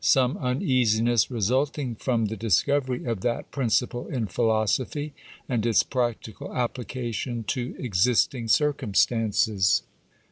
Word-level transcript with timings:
Some 0.03 0.35
uneasiness 0.39 1.29
resulting 1.29 1.93
from 1.93 2.25
the 2.25 2.35
dis 2.35 2.63
covery 2.63 3.05
of 3.07 3.21
that 3.21 3.51
principle 3.51 4.07
in 4.07 4.25
philosophy, 4.25 5.13
and 5.47 5.63
its 5.63 5.83
practical 5.83 6.51
application 6.55 7.43
to 7.49 7.75
existing 7.77 8.47
circumstances. 8.47 9.83